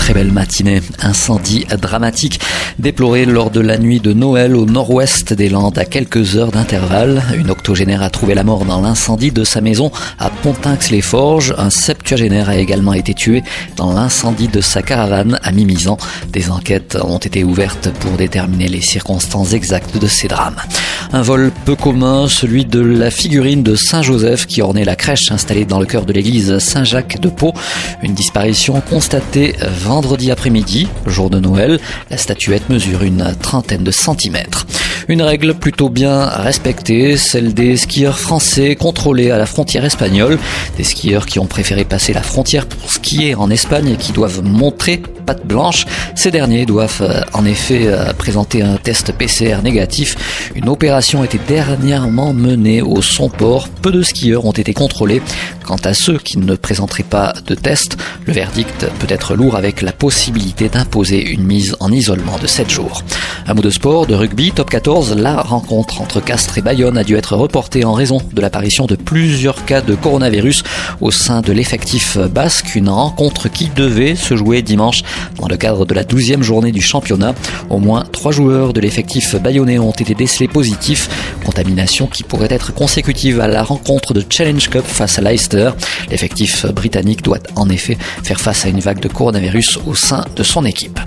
Très 0.00 0.14
belle 0.14 0.32
matinée. 0.32 0.80
Incendie 1.02 1.66
dramatique 1.80 2.40
déploré 2.78 3.26
lors 3.26 3.50
de 3.50 3.60
la 3.60 3.76
nuit 3.76 4.00
de 4.00 4.14
Noël 4.14 4.56
au 4.56 4.64
nord-ouest 4.64 5.34
des 5.34 5.50
Landes 5.50 5.78
à 5.78 5.84
quelques 5.84 6.36
heures 6.36 6.50
d'intervalle. 6.50 7.22
Une 7.36 7.50
octogénaire 7.50 8.02
a 8.02 8.08
trouvé 8.08 8.34
la 8.34 8.42
mort 8.42 8.64
dans 8.64 8.80
l'incendie 8.80 9.30
de 9.30 9.44
sa 9.44 9.60
maison 9.60 9.92
à 10.18 10.30
Pontinx-les-Forges. 10.30 11.54
Un 11.58 11.68
septuagénaire 11.68 12.48
a 12.48 12.56
également 12.56 12.94
été 12.94 13.12
tué 13.12 13.44
dans 13.76 13.92
l'incendie 13.92 14.48
de 14.48 14.62
sa 14.62 14.80
caravane 14.80 15.38
à 15.42 15.52
Mimizan. 15.52 15.98
Des 16.32 16.50
enquêtes 16.50 16.96
ont 17.02 17.18
été 17.18 17.44
ouvertes 17.44 17.90
pour 18.00 18.12
déterminer 18.12 18.68
les 18.68 18.80
circonstances 18.80 19.52
exactes 19.52 19.98
de 19.98 20.06
ces 20.06 20.28
drames. 20.28 20.56
Un 21.12 21.22
vol 21.22 21.52
peu 21.66 21.76
commun, 21.76 22.26
celui 22.26 22.64
de 22.64 22.80
la 22.80 23.10
figurine 23.10 23.62
de 23.62 23.74
Saint-Joseph 23.74 24.46
qui 24.46 24.62
ornait 24.62 24.84
la 24.84 24.96
crèche 24.96 25.30
installée 25.30 25.66
dans 25.66 25.78
le 25.78 25.86
cœur 25.86 26.06
de 26.06 26.12
l'église 26.12 26.58
Saint-Jacques 26.58 27.20
de 27.20 27.28
Pau. 27.28 27.52
Une 28.02 28.14
disparition 28.14 28.80
constatée 28.80 29.54
vendredi 29.90 30.30
après-midi, 30.30 30.86
jour 31.08 31.30
de 31.30 31.40
Noël. 31.40 31.80
La 32.10 32.16
statuette 32.16 32.68
mesure 32.68 33.02
une 33.02 33.34
trentaine 33.42 33.82
de 33.82 33.90
centimètres. 33.90 34.64
Une 35.08 35.22
règle 35.22 35.54
plutôt 35.54 35.88
bien 35.88 36.26
respectée, 36.26 37.16
celle 37.16 37.54
des 37.54 37.76
skieurs 37.76 38.18
français 38.18 38.76
contrôlés 38.76 39.30
à 39.30 39.38
la 39.38 39.46
frontière 39.46 39.84
espagnole. 39.84 40.38
Des 40.76 40.84
skieurs 40.84 41.26
qui 41.26 41.38
ont 41.38 41.46
préféré 41.46 41.84
passer 41.84 42.12
la 42.12 42.22
frontière 42.22 42.66
pour 42.66 42.90
skier 42.90 43.34
en 43.34 43.50
Espagne 43.50 43.88
et 43.88 43.96
qui 43.96 44.12
doivent 44.12 44.42
montrer 44.42 45.02
patte 45.26 45.46
blanche. 45.46 45.86
Ces 46.14 46.30
derniers 46.30 46.66
doivent 46.66 47.02
euh, 47.02 47.20
en 47.32 47.44
effet 47.44 47.86
euh, 47.86 48.12
présenter 48.12 48.62
un 48.62 48.76
test 48.76 49.12
PCR 49.12 49.62
négatif. 49.62 50.50
Une 50.54 50.68
opération 50.68 51.24
était 51.24 51.40
dernièrement 51.46 52.32
menée 52.32 52.82
au 52.82 53.02
Son-Port. 53.02 53.68
Peu 53.68 53.92
de 53.92 54.02
skieurs 54.02 54.44
ont 54.44 54.52
été 54.52 54.74
contrôlés. 54.74 55.22
Quant 55.64 55.78
à 55.84 55.94
ceux 55.94 56.18
qui 56.18 56.38
ne 56.38 56.56
présenteraient 56.56 57.04
pas 57.04 57.32
de 57.46 57.54
test, 57.54 57.96
le 58.26 58.32
verdict 58.32 58.86
peut 58.98 59.06
être 59.08 59.34
lourd 59.34 59.56
avec 59.56 59.82
la 59.82 59.92
possibilité 59.92 60.68
d'imposer 60.68 61.24
une 61.30 61.44
mise 61.44 61.76
en 61.80 61.92
isolement 61.92 62.38
de 62.38 62.46
7 62.46 62.68
jours. 62.68 63.04
De 63.60 63.68
sport, 63.68 64.06
de 64.06 64.14
rugby, 64.14 64.52
top 64.52 64.70
14, 64.70 64.99
la 65.08 65.40
rencontre 65.40 66.02
entre 66.02 66.20
Castres 66.20 66.58
et 66.58 66.60
Bayonne 66.60 66.98
a 66.98 67.04
dû 67.04 67.16
être 67.16 67.34
reportée 67.34 67.84
en 67.84 67.94
raison 67.94 68.20
de 68.34 68.40
l'apparition 68.40 68.84
de 68.84 68.96
plusieurs 68.96 69.64
cas 69.64 69.80
de 69.80 69.94
coronavirus 69.94 70.62
au 71.00 71.10
sein 71.10 71.40
de 71.40 71.52
l'effectif 71.52 72.18
basque, 72.18 72.74
une 72.74 72.90
rencontre 72.90 73.48
qui 73.48 73.70
devait 73.74 74.14
se 74.14 74.36
jouer 74.36 74.60
dimanche 74.60 75.02
dans 75.40 75.48
le 75.48 75.56
cadre 75.56 75.86
de 75.86 75.94
la 75.94 76.04
12e 76.04 76.42
journée 76.42 76.70
du 76.70 76.82
championnat. 76.82 77.34
Au 77.70 77.78
moins 77.78 78.04
trois 78.12 78.32
joueurs 78.32 78.74
de 78.74 78.80
l'effectif 78.80 79.36
bayonnais 79.36 79.78
ont 79.78 79.90
été 79.90 80.14
décelés 80.14 80.48
positifs, 80.48 81.08
contamination 81.46 82.06
qui 82.06 82.22
pourrait 82.22 82.48
être 82.50 82.74
consécutive 82.74 83.40
à 83.40 83.48
la 83.48 83.62
rencontre 83.62 84.12
de 84.12 84.22
Challenge 84.28 84.68
Cup 84.68 84.84
face 84.84 85.18
à 85.18 85.22
Leicester. 85.22 85.70
L'effectif 86.10 86.66
britannique 86.66 87.22
doit 87.22 87.38
en 87.56 87.70
effet 87.70 87.96
faire 88.22 88.40
face 88.40 88.66
à 88.66 88.68
une 88.68 88.80
vague 88.80 89.00
de 89.00 89.08
coronavirus 89.08 89.78
au 89.86 89.94
sein 89.94 90.26
de 90.36 90.42
son 90.42 90.66
équipe. 90.66 91.00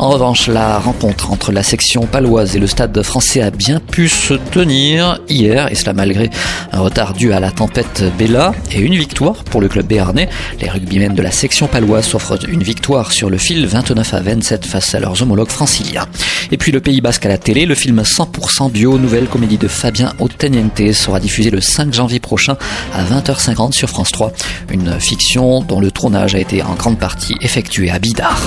En 0.00 0.08
revanche, 0.08 0.48
la 0.48 0.78
rencontre 0.78 1.30
entre 1.30 1.52
la 1.52 1.62
section 1.62 2.06
paloise 2.06 2.56
et 2.56 2.58
le 2.58 2.66
stade 2.66 3.02
français 3.02 3.42
a 3.42 3.50
bien 3.50 3.80
pu 3.80 4.08
se 4.08 4.32
tenir 4.32 5.20
hier, 5.28 5.70
et 5.70 5.74
cela 5.74 5.92
malgré 5.92 6.30
un 6.72 6.80
retard 6.80 7.12
dû 7.12 7.34
à 7.34 7.38
la 7.38 7.50
tempête 7.50 8.02
Bella 8.16 8.54
et 8.72 8.78
une 8.80 8.94
victoire 8.94 9.44
pour 9.44 9.60
le 9.60 9.68
club 9.68 9.86
béarnais. 9.86 10.30
Les 10.58 10.70
rugbymen 10.70 11.14
de 11.14 11.20
la 11.20 11.30
section 11.30 11.66
paloise 11.66 12.06
s'offrent 12.06 12.38
une 12.48 12.62
victoire 12.62 13.12
sur 13.12 13.28
le 13.28 13.36
fil 13.36 13.66
29 13.66 14.14
à 14.14 14.20
27 14.20 14.64
face 14.64 14.94
à 14.94 15.00
leurs 15.00 15.20
homologues 15.20 15.50
franciliens. 15.50 16.06
Et 16.50 16.56
puis 16.56 16.72
le 16.72 16.80
Pays 16.80 17.02
Basque 17.02 17.26
à 17.26 17.28
la 17.28 17.36
télé, 17.36 17.66
le 17.66 17.74
film 17.74 18.00
100% 18.00 18.70
bio, 18.70 18.96
nouvelle 18.96 19.26
comédie 19.26 19.58
de 19.58 19.68
Fabien 19.68 20.14
Oteniente 20.18 20.94
sera 20.94 21.20
diffusé 21.20 21.50
le 21.50 21.60
5 21.60 21.92
janvier 21.92 22.20
prochain 22.20 22.56
à 22.94 23.04
20h50 23.04 23.72
sur 23.72 23.90
France 23.90 24.12
3. 24.12 24.32
Une 24.70 24.98
fiction 24.98 25.60
dont 25.60 25.78
le 25.78 25.90
tournage 25.90 26.34
a 26.34 26.38
été 26.38 26.62
en 26.62 26.72
grande 26.72 26.98
partie 26.98 27.34
effectué 27.42 27.90
à 27.90 27.98
Bidart. 27.98 28.40